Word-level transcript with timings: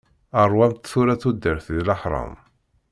Rwumt 0.51 0.77
tura 0.89 1.15
tudert 1.21 1.65
di 1.75 1.81
laḥram. 1.87 2.33